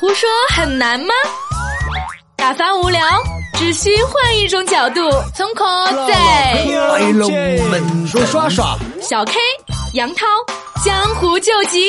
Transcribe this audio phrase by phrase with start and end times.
[0.00, 1.08] 胡说很难吗？
[2.36, 3.00] 打发无聊，
[3.54, 5.00] 只需换一种角度，
[5.34, 5.64] 从口
[6.06, 7.28] 在来龙
[7.68, 9.32] 门说刷刷，小 K
[9.94, 10.24] 杨涛
[10.84, 11.80] 江湖救急。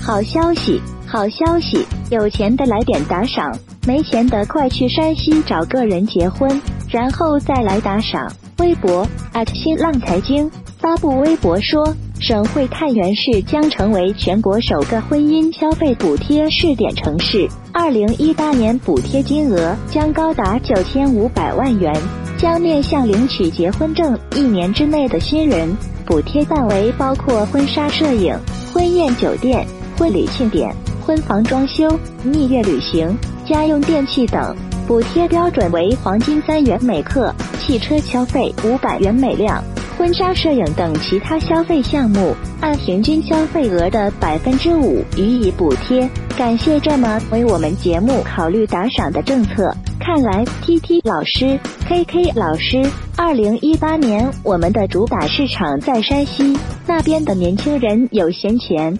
[0.00, 1.84] 好消息，好消息！
[2.10, 3.52] 有钱的来点打赏，
[3.84, 8.32] 没钱的快去山西找个人结婚，然后再来打赏。
[8.58, 9.04] 微博
[9.52, 10.48] 新浪财经
[10.78, 11.92] 发布微博说。
[12.26, 17.46] 省会太原市将成为全国首个婚姻消费补贴试点城市。
[17.70, 21.94] 二零一八年补贴金额将高达九千五百万元，
[22.38, 25.76] 将面向领取结婚证一年之内的新人。
[26.06, 28.34] 补贴范围包括婚纱摄影、
[28.72, 29.62] 婚宴酒店、
[29.98, 31.86] 婚礼庆典、婚房装修、
[32.22, 33.14] 蜜月旅行、
[33.46, 34.56] 家用电器等。
[34.86, 39.62] 补贴标准为黄金三元每克，汽车消费五百元每辆。
[40.04, 46.06] 婚纱摄影等其他消费项目，按平均消费额的百分之五予以补贴。
[46.36, 49.74] 感谢这么为我们节目考虑打赏的政策。
[49.98, 56.54] 看来 T T 老师、K K 老师，二零一八年我们的主打市场在山西，
[56.86, 58.98] 那边的年轻人有闲钱。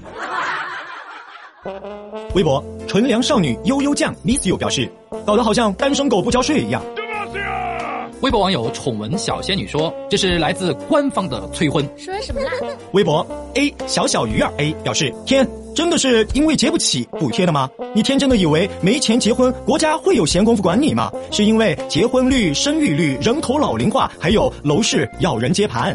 [2.35, 4.91] 微博纯良少女悠悠酱 Miss You 表示，
[5.27, 6.83] 搞得好像单身狗不交税一样。
[8.25, 12.51] 微博网友宠文小仙女说：“这是来自官方的催婚。”说什么啦？
[12.93, 17.69] 微博 A 小小鱼儿 A 表示：“天，真的是因为结不起补贴的吗？
[17.95, 21.13] 你天真的以为没钱结婚，国家会有闲工夫管你吗？
[21.31, 25.95] 是因为结婚率、生育率、人口老龄化，还有楼市要人接盘。”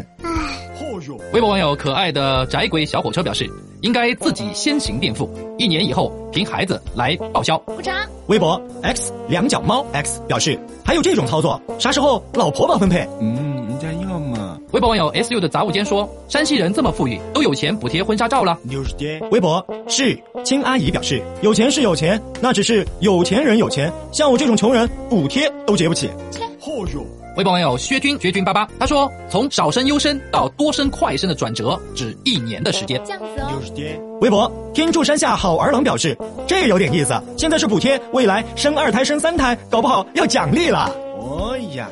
[1.32, 3.44] 微博网友可爱的宅鬼小火车表示
[3.82, 5.28] ：“应该自己先行垫付，
[5.58, 7.94] 一年以后凭孩子来报销。”鼓掌。
[8.26, 11.60] 微博 X 两脚猫 X 表示：“还有这种操作？
[11.78, 14.58] 啥时候老婆帮分配？”嗯，人家要嘛。
[14.72, 19.20] 微博网友 S U 的杂物间说：“山西人这么富裕，都有钱补贴婚纱照了。”六十点。
[19.30, 26.40] 微博是亲阿姨表示：“有钱是有钱，那只是有钱人有钱，像我这种穷人，补贴都结不起。”切。
[26.60, 27.04] 嚯哟！
[27.36, 34.18] 微博网友薛军薛军八八他说：“从少生优生到多生快生的转折，只一年的时间。”这样子哦。
[34.20, 41.88] 微博天柱山下好儿郎表示：“这有点意思，现在是补贴，未来生二胎、生三胎，搞不好要奖励了。”哦呀。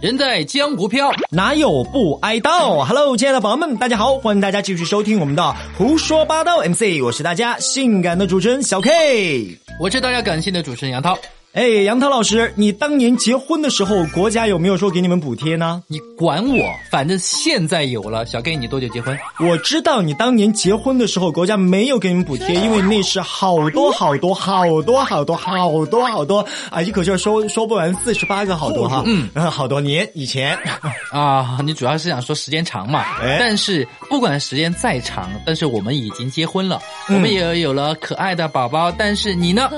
[0.00, 11.18] 人在江湖飘，哪有不挨刀？Hello，亲爱的宝宝们，大家好，欢迎大家继续收听我们的胡说八道 MC，我是大家性感的主持人小 K，我是大家感性的主持人杨涛。
[11.52, 15.82] 哎，杨涛老师，你当年结婚的时候，国家有没有说给你们补贴呢？
[15.88, 18.24] 你管我，反正现在有了。
[18.24, 19.18] 小 K，你多久结婚？
[19.40, 30.56] 我知道你当年结婚的时候，国家没有给你们补贴，因为那是好多好多好多好多好多好多啊，一口气说说不完四十八个好多哈，嗯，好多年以前
[31.10, 33.00] 啊，你主要是想说时间长嘛？
[33.20, 39.68] 哎，但是不管时间再长，但是我们已经结婚了，我们也有了可爱的宝宝，但是你呢？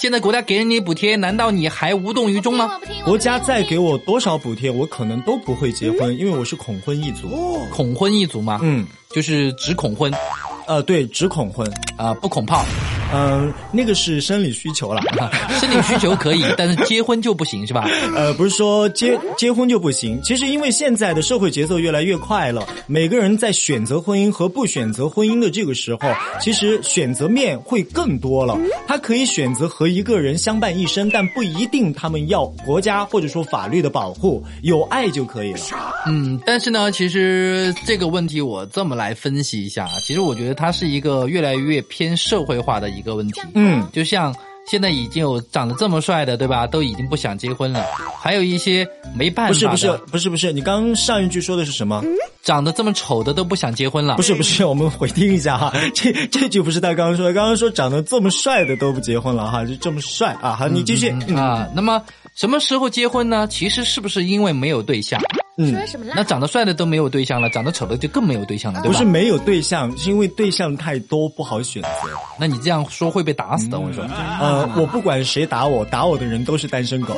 [0.00, 2.80] 现在国家给你补贴，难道你还无动于衷吗？
[3.04, 7.28] 国家再给我多少补贴，我可能都不会结婚，因为我是恐婚一族。
[7.72, 8.60] 恐婚一族吗？
[8.62, 10.12] 嗯，就是只恐婚。
[10.68, 12.64] 呃，对，只恐婚啊，不恐炮。
[13.10, 15.00] 嗯，那个是生理需求了，
[15.58, 17.88] 生理需求可以，但是结婚就不行是吧？
[18.14, 28.58] 呃，不是说结结婚就不行，其实因为现在的社会节奏越来越快了，每个人在选择婚姻和不选择婚姻的这个时候，其实选择面会更多了。
[28.86, 35.60] 他可以选择和一个人相伴一生，但不一定他们要国家或者说法律的保护，有爱就可以了。
[36.06, 42.88] 嗯，但是呢，其实这个问题我这么来分析一下，其实我觉得它是一个越来越偏社会化的。
[42.88, 44.34] 一个问题，嗯，就像
[44.66, 46.66] 现在已经有长得这么帅的，对吧？
[46.66, 47.84] 都已经不想结婚了，
[48.18, 49.52] 还有一些没办法。
[49.52, 52.02] 不是不是不是不是，你刚上一句说的是什么？
[52.42, 54.16] 长得这么丑的都不想结婚了？
[54.16, 60.56] 不是不是， 我们回听一下哈，这这句不是他刚刚说的，刚刚说长得这么帅的都不结婚了哈，就这么帅啊？
[60.58, 61.68] 好，你继续啊。
[61.74, 62.02] 那么
[62.34, 63.46] 什么时候结婚呢？
[63.46, 65.20] 其实是不是因为没有对象？
[65.66, 66.12] 说什么了？
[66.16, 68.92] 那长得帅的都没有对象了，长得丑的就更没有对象了，对吧？
[68.92, 71.88] 不是没有对象，是因为对象太多不好选择。
[72.38, 74.04] 那你这样说会被打死的，我跟你说。
[74.40, 77.16] 呃，我不管谁打我，打我的人都是单身狗。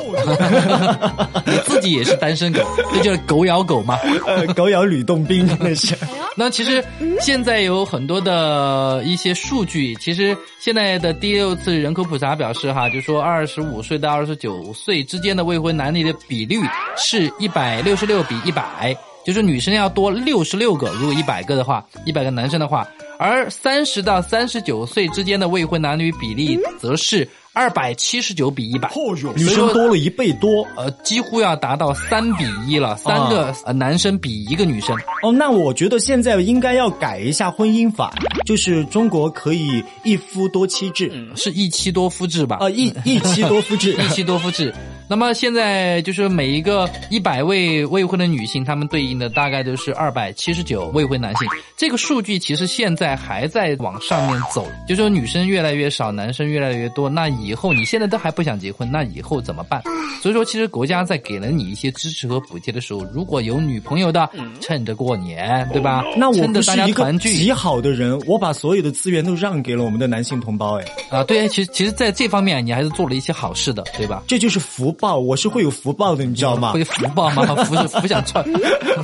[1.45, 2.61] 你自己也是单身狗，
[2.95, 3.99] 这就是狗咬狗嘛？
[4.25, 5.95] 呃，狗咬吕洞宾那是。
[6.35, 6.83] 那其实
[7.19, 16.57] 现在有很多的一些数据，其实现在的第六次人口普查表示哈，就说二十五岁到二十九岁之间的未婚男女的比率
[16.97, 18.25] 是一百六十六。
[18.31, 18.95] 比一百，
[19.25, 20.89] 就是女生要多六十六个。
[20.93, 22.87] 如果一百个的话，一百个男生的话，
[23.19, 28.89] 而三十到三十九岁之间的未婚男女比例则是二百七十九比一百，
[29.35, 30.65] 女生多了一倍多。
[30.77, 34.95] 呃，几乎要达到三比一了，三个呃男生比一个女生。
[35.23, 38.13] 哦，那我觉得现在应该要改一下婚姻法，
[38.45, 42.59] 就是中国可以一夫多妻制，是一妻多夫制吧？
[42.61, 44.73] 啊，一一妻多夫制，一妻多夫制。
[45.11, 51.45] 那么现在就是每一个一百位未婚的女性，她们对应的大概都是二百七十九未婚男性。
[51.75, 57.09] 这个数据其实现在还在往上面走，就说女生越来越少，男生越来越多。
[57.09, 59.83] 那以后你现在都还不想结婚，那以后怎么办？
[60.21, 64.29] 所以说，其实国家在给了你一些支持和补贴的时候，如果有女朋友的，
[64.61, 66.05] 趁着过年，对吧？
[66.15, 74.23] 那我不是一个团聚极好的人，我把所有的资源都让给了我们的男性同胞，哎，啊，对，其实其实在这方面你还是做了一些好事的，对吧？
[74.25, 76.71] 这就是福报，我是会有福报的，你知道吗？
[76.73, 77.43] 会福报吗？
[77.65, 78.43] 福是福想踹，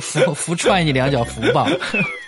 [0.00, 1.68] 福福踹你两脚福报。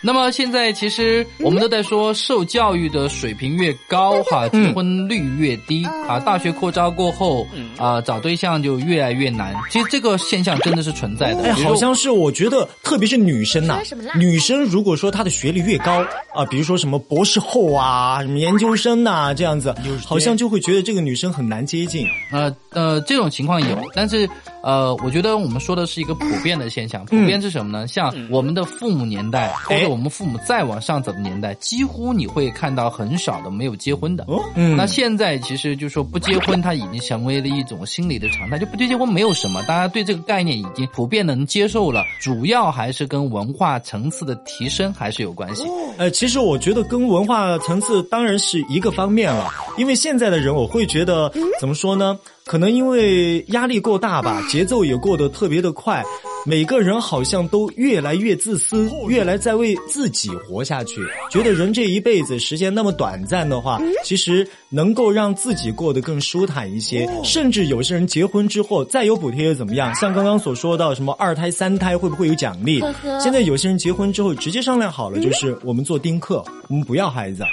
[0.03, 6.19] 那么现在其实我们都在说，受教育的水平越高，哈，结婚率越低啊。
[6.19, 7.47] 大学扩招过后，
[7.79, 9.55] 啊，找对象就越来越难。
[9.71, 11.45] 其实这个现象真的是存在的。
[11.45, 13.81] 哎，好像是我觉得，特别是女生呐、
[14.17, 19.75] 女生如果说她的学历越高啊，比如说什么博士后啊，什么研究生呐、这样子，
[20.05, 22.09] 好像就会觉得这个女生很难接近。
[22.33, 24.29] 呃呃，这种情况有，但是
[24.63, 27.05] 呃，我觉得我们说的是一个普遍的现象。
[27.05, 27.87] 普遍是什么呢？
[27.87, 34.27] 像我们的父母年代，或者我们父母再往上走的年代，几乎你会看到很少的没有结婚的。
[34.77, 42.05] 那现在其实就说不结婚，它已经成为了一种心理的常态，就不结婚没有什么，大家对这个概念已经普遍能接受了。
[42.21, 45.65] 主要还是跟文化层次的提升还是有关系。
[45.97, 52.19] 呃，其实我觉得跟文化层次当然是一个方面了，因为现在的人我会觉得怎么说呢？
[52.51, 56.03] 可能因为压力过大吧，节奏也过得特别的快，
[56.45, 61.01] 每个人好像都越来越自私，越来在为自己活下去，
[61.31, 69.95] 觉得人这一辈子时间那么短暂的话，其实能够让自己过得更舒坦一些，甚至有些人结婚之后再有补贴又怎么样？
[69.95, 72.83] 像刚刚所说到什么二胎、三胎会不会有奖励？
[73.23, 77.45] 现在有些人结婚之后直接商量好了，就是我们做丁克，我们不要孩子。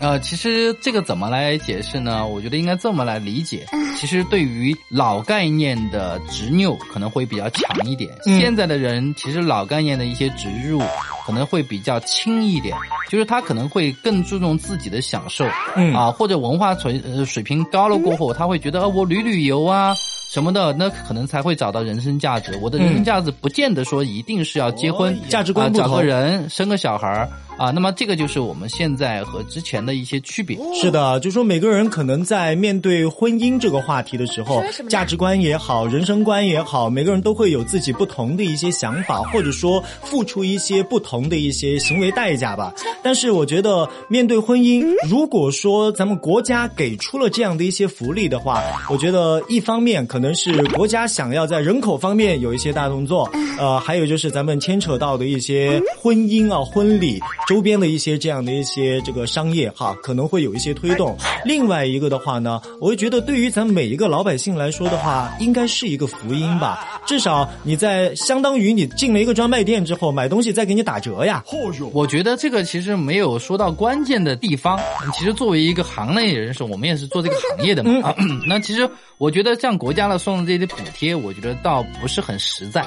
[0.00, 2.26] 呃，其实这个怎么来解释呢？
[2.26, 3.66] 我觉得应该这么来理解。
[3.98, 10.80] 其实对于老概念的执拗可能会比较强一点，嗯现在的人其实老概念的一些植入
[11.26, 12.74] 可能会比较轻一点，
[13.10, 15.44] 就是他可能会更注重自己的享受，
[15.76, 19.94] 嗯啊，或者文化水呃水平高了过后，他会觉得呃我旅旅游啊。
[20.30, 22.56] 什么的，那可能才会找到人生价值。
[22.62, 27.28] 我的人生价值不见得说一定是要结婚，哦价值观啊，找不同个人生个小孩儿
[27.58, 27.72] 啊。
[27.72, 30.56] 那么这个就是我们现在和之前的一些区别。
[30.80, 42.72] 是的，就说每个人可能在面对婚姻这个话题的时候价值观也好，人生观也好，每个人都会有自己不同的一些想法，或者说付出一些不同的一些行为代价吧。
[43.02, 53.28] 但是我觉得，面对婚姻，如果说咱们国家给出了这样的一些福利的话，我觉得一方面可能是国家想要在人口方面有一些大动作，
[53.58, 57.18] 呃，还有就是咱们牵扯到的一些婚姻啊、婚礼
[57.48, 61.16] 周边的一些这样的一些这个商业哈，可能会有一些推动。
[61.44, 66.99] 另外一个的话呢，我会觉得对于咱每一个老百姓来说的话，应该是一个福音吧。
[67.06, 71.42] 至少你在相当于你进了一个专卖店之后，买东西再给你打折呀。
[71.92, 74.78] 我觉得这个其实没有说到关键的地方。
[75.12, 78.08] 其实作为一个行内人士，我们也是做这个行业的嘛。
[78.08, 78.14] 啊，
[78.46, 78.88] 那其实
[79.18, 82.86] 我觉得像国家的送的这些补贴，我觉得倒不是很实在。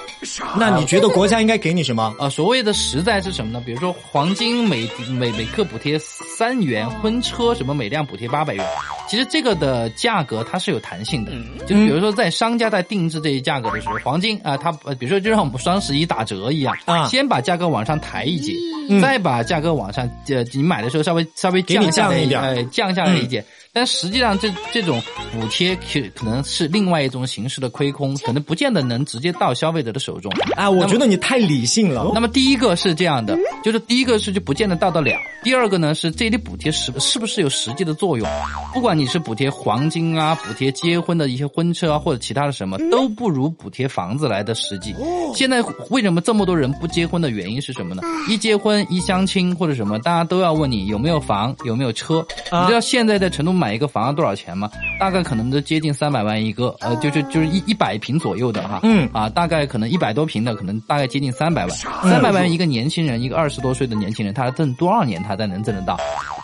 [0.57, 2.13] 那你觉得国家应该给你什么？
[2.19, 3.61] 啊，所谓的实在是什么呢？
[3.65, 8.65] 比如说黄金每每每克补贴三元，婚车什么每辆补贴八百元。
[9.13, 11.31] 其实这个的价格它是有弹性的，
[11.67, 18.55] 就比如说在商家在定制这些价格的时候，黄金啊，它呃比如说就像我们双十一打折一样啊先把价格往上抬一截，
[18.99, 23.45] 再把价格往上呃你买的时候稍微稍微降下来一点呃降下来一点。
[23.75, 25.01] 但实际上这，这种
[25.31, 30.31] 补贴可可能是另外一种形式的亏空，可能不见得能直接到消费者的手中。
[30.55, 32.11] 啊，我觉得你太理性了。
[32.13, 35.19] 那么第一个是这样的，就是第一个是就不见得到得了。
[35.41, 38.29] 第二个呢是这类补贴是是不是有实际的作用？
[38.75, 44.95] 不管你是补贴黄金啊，补贴结婚的一些婚车啊，或者其他的什么，都不如补贴房子来的实际。
[45.35, 48.01] 现在为什么这么多人不结婚的原因是什么呢？
[48.29, 52.25] 一结婚一相亲或者什么，大家都要问你有没有房，有没有车。
[52.49, 54.69] 啊你知道现在在成都买一个房要多少钱吗？
[54.99, 58.79] 大概可能都接近三百万一个，呃，就是就是一一百平左右的哈。
[58.83, 61.77] 嗯啊，大概可能一百多平的，可能大概接近三百万。
[62.03, 65.97] 三百万一个年轻人，一个二十多岁的年轻人，他挣多少年他才能挣得到？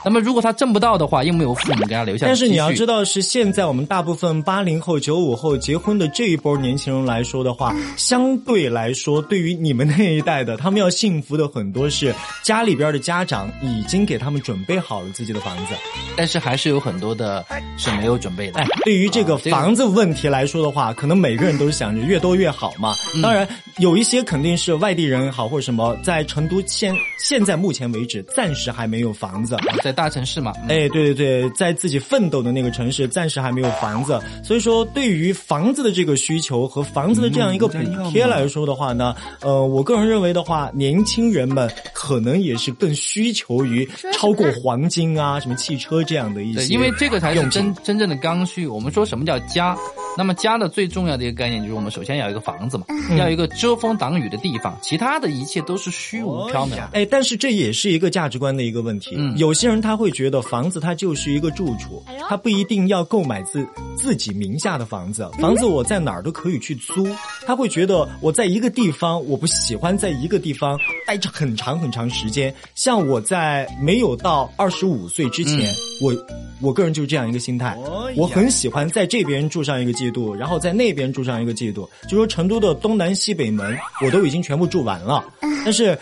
[0.09, 12.11] 那那么如果他挣不到的话，又没有父母给他留下但是你要知道，是现在我们大部分八零后、九五后结婚的这一波年轻人来说的话，相对来说，对于你们那一代的，他们要幸福的很多是
[12.41, 15.75] 家里边的家长已经给他们准备好了自己的房子。
[16.17, 17.45] 但是还是有很多的
[17.77, 18.59] 是没有准备的。
[18.59, 22.95] 哎，对于这个房子问题来说的话，可能每个人都是想着越多越好嘛。
[23.13, 23.47] 嗯当然，
[23.77, 29.55] 有一些肯定是外地人也好或者什么，在成都现现在目前为止暂时还没有房子。
[29.83, 37.77] 在大城市嘛，嗯哎，对对对，在自己奋斗的那个城市，暂时还没有房子，所以说对于房子的这个需求和房子的这样一个补
[38.09, 48.65] 贴来说的话呢，呃，我个人认为的话，年轻人们可能也是更需求于超过黄金啊、什么汽车这样的一对，些，因为这个才是真真正的刚需。
[48.65, 49.75] 我们说什么叫家？
[50.19, 56.89] 那么家的最重要的一个概念就是我们首先要有一个房子嘛，嗯要有一个遮风挡雨的地方，其他的一切都是虚无缥缈的。
[56.91, 59.15] 哎，但是这也是一个价值观的一个问题。
[59.17, 67.07] 嗯有些人他会觉得房子它就是一个住处，他不一定要购买自自己名下的房子，房子我在哪儿都可以去租。
[67.47, 72.53] 他会觉得我在一个地方，我不喜欢在一个地方待着很长很长时间。
[72.75, 76.13] 像我在没有到二十五岁之前，我
[76.61, 77.77] 我个人就是这样一个心态，
[78.17, 81.89] 我很喜欢在这边住上一个季度，然后在那边住上一个季度。
[82.07, 85.23] 就说成都的东南西北门，我都已经全部住完了，
[85.63, 85.97] 但是。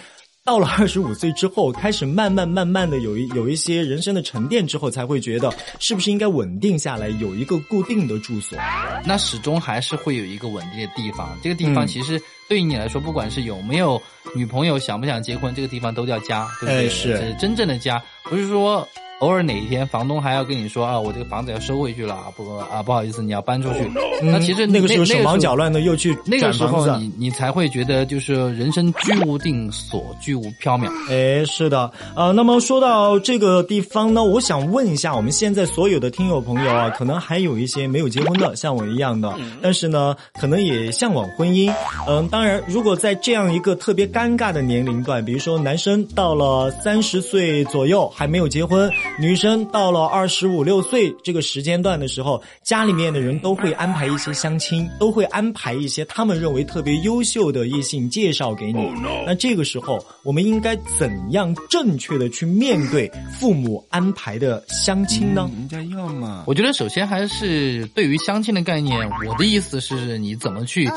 [0.48, 8.58] 到了二十五岁之后，开始慢慢慢慢的有一有一些人生的沉淀之后，才会觉得是不是应该稳定下来，有一个固定的住所。
[9.04, 11.38] 那始终还是会有一个稳定的地方。
[11.44, 14.02] 这个地方嗯其实对于你来说，不管是有没有
[14.34, 16.86] 女朋友，想不想结婚，这个地方都叫家，对不对？
[16.86, 18.88] 哎是是真正的家，不是说。
[19.20, 23.92] 偶尔哪一天房东还要跟你说啊，我这个房子要收回去了啊，不啊不好意思，你要搬出去。
[24.22, 25.74] 那其实嗯那个时候手忙脚乱。
[25.74, 30.88] 的又去那个时候你你才会觉得就是人生居无定所，居无缥缈。
[31.10, 41.74] 哎，是的，呃，那么说到这个地方呢，我想问一下，我们现在所有的听友朋友啊，可能还有一些没有结婚的，像我一样的，但是呢，可能也向往婚姻。
[42.08, 58.90] 嗯、当然，如果在这样一个特别尴尬的年龄段，比如说男生到了三十岁左右还没有结婚，女生到了二十五六岁这个时间段的时候，家里面的人都会安排一些相亲，都会安排一些他们认为特别优秀的异性介绍给你。
[59.24, 63.08] 那这个时候，我们应该怎样正确的去面对
[63.40, 65.48] 父母安排的相亲呢？
[65.54, 70.88] 人家要嘛，我觉得首先还是对于相亲的概念，我的意思是你怎么去，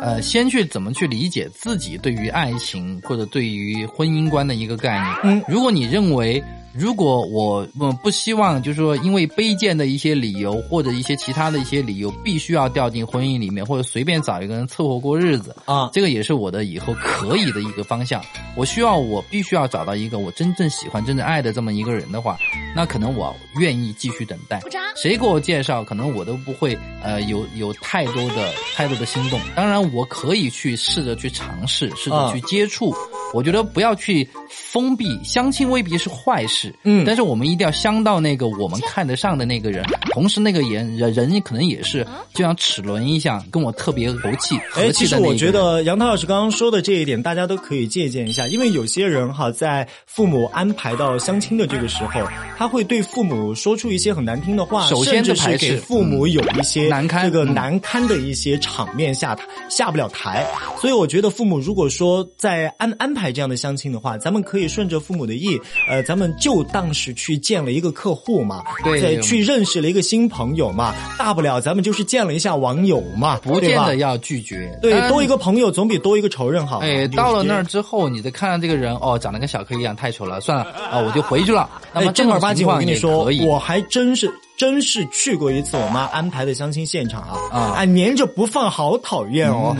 [0.00, 5.16] 呃，先去怎么去理解自己对于爱情或者对于婚姻观的一个概念。
[5.24, 6.40] 嗯如果你认为。
[6.72, 18.22] 如果我我不希望，就是说，因为卑贱的一些理由或者一些其他的一些理由，必须要掉进婚姻里面，或者随便找一个人凑合过日子啊这个也是我的以后可以的一个方向。
[18.56, 22.36] 我需要，我必须要找到一个我真正喜欢、真正爱的这么一个人的话，
[22.76, 24.60] 那可能我愿意继续等待。
[24.94, 29.40] 谁给我介绍，可能我都不会呃有有太多的太多的心动。
[29.56, 32.94] 当然，我可以去试着去尝试，试着啊去接触。
[33.34, 45.48] 我觉得不要去封闭，相亲未必是坏事，嗯但是我们一定要相到那个我们看得上的那个人，同时那个人人人可能也是就像齿轮一样，跟我特别和气和哎，气其实我觉。
[45.48, 52.20] 得杨涛老师刚刚说的这一点，大家都可以借鉴一下，因为有些人哈，在父母安排到相亲的这个时候，
[52.58, 60.46] 他会对父母说出一些很难听的话，首先甚至是给父母有一些难堪这个嗯难堪的一些场面下台下不了台。
[60.78, 76.78] 所以我觉得父母如果说在安安排这样的相亲的话，咱们可以顺着父母的意，呃，咱们就当是去见了一个客户嘛，对去认识了一个新朋友嘛，大不了咱们就是见了一下网友嘛，不见得要拒绝，对多一个朋友总比多一个仇人好。
[76.78, 81.68] 哎，到了那儿之后，你再看到这个人，哦，长得跟小柯一样，太丑了，算了，啊，我就回去了。
[81.92, 87.38] 那哎，么正儿八经，我跟你说，我还真是真是去过一次我妈安排的相亲现场啊！
[87.52, 89.74] 啊哎，粘着不放，好讨厌哦。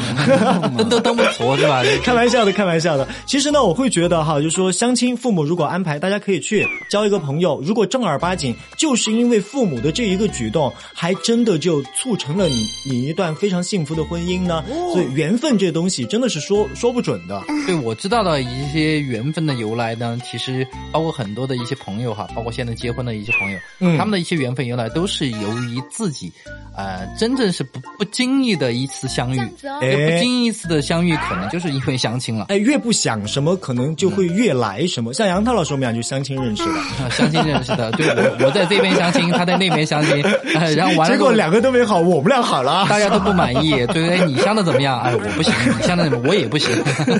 [0.78, 1.82] 蹬都蹬不活是吧？
[2.04, 3.06] 开玩笑的，开玩笑的。
[3.26, 7.61] 其实呢，我会觉得哈，就是说相亲，父母如果安排，大家可以去交一个朋友。
[7.61, 14.64] 如果正儿八经，就是因为父母的这一个举动，还真的就促成了你你一段非常幸福的婚姻呢。
[14.92, 17.42] 所以缘分这东西真的是说说不准的。
[17.66, 26.33] 对我知道的一些缘分的由来呢，其实包括很多的一些朋友哈，包括现在结婚的一些朋友，嗯他们的一些缘分由来都是由于自己，
[26.77, 29.41] 呃，真正是不不经意的一次相遇
[29.81, 32.47] 哎不经意一次的相遇，可能就是因为相亲了。
[32.49, 35.13] 哎，越不想什么，可能就会越来什么。
[35.13, 40.23] 像杨涛老师，我们俩就相亲认识的，啊相亲认识的，对我我在这边相亲，他在那边相亲，
[40.55, 42.87] 呃、然后完了结果两个都没好，我们俩好了。
[42.89, 45.01] 大家都不满意，对，哎，你相的怎么样？
[45.01, 46.29] 哎，我不行，你相的怎么？
[46.29, 46.71] 我也不行，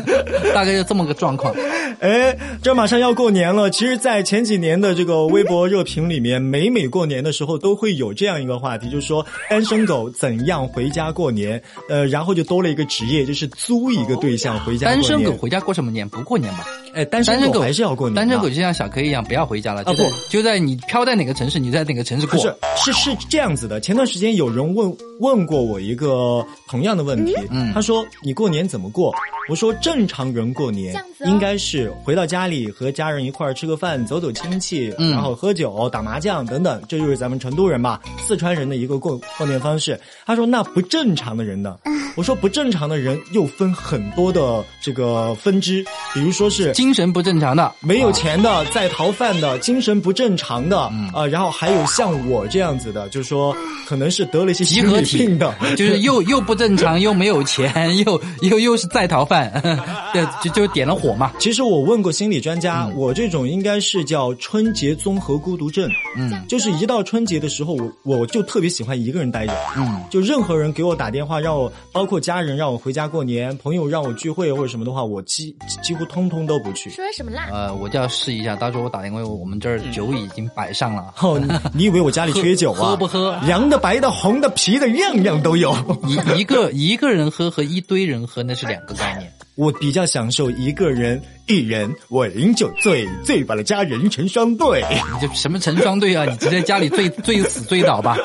[0.55, 1.55] 大概就这么个状况。
[2.00, 3.71] 哎，这马上要过年了。
[3.71, 11.62] 其实，在前几年的这个微博热评里面，每每过年的时候都会有这样一个话题，就是说单身狗怎样回家过年。
[11.88, 15.04] 呃，然后就多了一个职业，就是租一个对象回家过单年。
[15.04, 16.09] 身狗回家过什么年？
[16.09, 16.66] 不过年吧。
[16.95, 18.21] 哎，单身狗还是要过年的。
[18.21, 22.37] 单身狗就像小 K 一样，不要回家了，就在、啊不就在你飘在哪个城市，你在哪个城市过。
[22.37, 23.80] 不是，是是这样子的。
[23.80, 29.12] 前段时间有人问问过我一个同样的问题，嗯他说你过年怎么过？
[29.48, 30.94] 我说正常人过年
[31.25, 39.98] 应该是回到家里和家人一块儿吃个饭，走走亲戚，嗯然后喝酒、打麻将等等，这就是咱们成都人嘛，四川人的一个过过年方式。
[40.26, 41.76] 他说那不正常的人呢？
[42.18, 53.56] 我说不正常的人又分很多的这个分支，比如说是精神不正常的，没有钱的、在逃犯的、精神不正常的，啊、嗯然后还有像我这样子的，就是说
[53.87, 57.72] 可能是得了一些集合体病的，就是又 又不正常，又没有钱，
[58.04, 59.52] 又又又是在逃犯，
[60.12, 61.30] 对，就就点了火嘛。
[61.38, 62.94] 其实我问过心理专家，嗯。
[62.96, 66.44] 我这种应该是叫春节综合孤独症，嗯。
[66.48, 76.88] 就是一到春节的时候，我我就特别喜欢一个人待着，嗯，就任何人给我打电话让我，包括家人让我回家过年，朋友让我聚会或者什么的话，我几几乎通通都不去。
[76.88, 77.48] 说什么啦？
[77.52, 81.12] 呃，我就要试一下，到时候我打电话，我们这儿酒已经摆上了。
[81.20, 82.80] 哦，你你以为我家里缺酒啊？
[82.90, 85.74] 喝不喝凉的、白的、红的、啤的，样样都有。
[86.06, 89.30] 一一个一个人喝和一堆人喝那是两个概念。
[89.54, 94.84] 我比较享受一个人，一人我饮酒醉，醉把了佳人成双对。
[94.88, 96.24] 你这什么成双对啊？
[96.24, 98.16] 你直接家里醉醉死醉倒吧。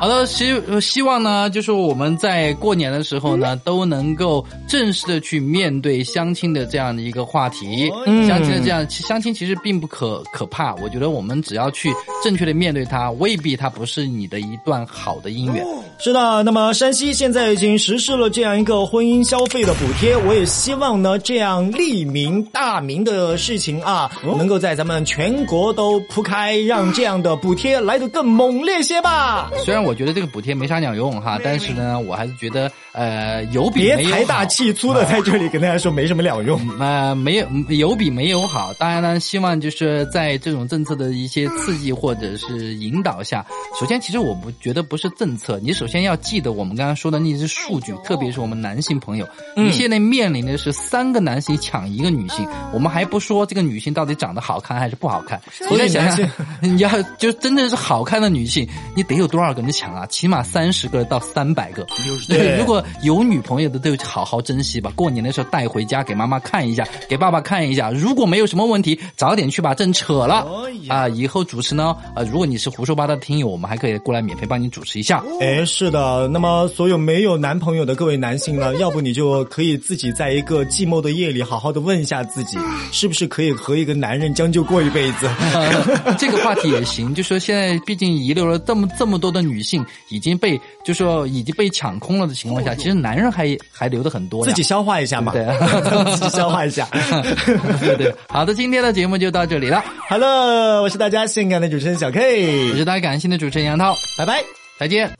[0.00, 7.92] 好的，希呃希望呢，就是我们在过年的时候呢，都能够正式的去面对相亲的这样的一个话题。
[8.06, 11.90] 嗯相亲的这样，相亲其实并不可可怕，我觉得我们只要去
[12.24, 15.62] 正确的面对它，未必它不是你的一段好的姻缘。
[16.02, 29.50] 是的，那么山西现在已经实施了这样一个婚姻消费的补贴，我也希望呢，这样利民大民的事情啊，能够在咱们全国都铺开，让这样的补贴来得更猛烈些吧。
[29.62, 36.58] 虽然我觉得这个补贴没啥鸟用哈，但是呢，我还是觉得呃有比别没有财大气粗的在这里跟大家说没什么鸟用。
[36.78, 38.72] 呃，没有有比没有好。
[38.78, 43.44] 当然呢，希望就是在这种政策的一些刺激或者是引导下，
[43.78, 56.28] 首先，其实我不觉得不是政策，你首先要记得我们刚刚说的那些数据，特别是我们男性朋友，你现在面临的是三个男性抢一个女性，我们还不说这个女性到底长得好看还是不好看，你再想想，
[56.62, 56.88] 你要
[57.18, 60.06] 就真的是好看的女性，你得有多少个人抢啊？
[60.06, 61.86] 起码三十个到三百个。
[62.28, 67.90] 对如果有女朋友的都好好珍惜吧，过年的时候带回家给妈妈看一下，给爸爸看一下。
[67.90, 70.46] 如果没有什么问题，早点去把证扯了
[70.88, 75.22] 啊、以后主持呢，呃，如果你是胡说八道的听友，我们还可以过来免费帮你主持一下。
[75.40, 76.28] 哎，是的。
[76.28, 82.58] 那么，所有没有男朋友的各位男性呢，要不你就可以自己在一个寂寞的夜里，好好的问一下自己，
[82.92, 85.26] 是不是可以和一个男人将就过一辈子？
[85.54, 94.44] 呃， 这个话题也行，就说现在毕竟遗留了这么这么多的女性，已经被就说已经被抢空了的情况下，其实男人还还留的很多。
[94.44, 95.46] 自己消化一下嘛，对
[96.14, 96.86] 自己消化一下。
[97.80, 104.59] 对对，好的，今天的节目就到这里了，好了，我是大家性感的主持人小 K，我是大家感性的主持人杨涛，拜拜。
[104.80, 105.14] 再见。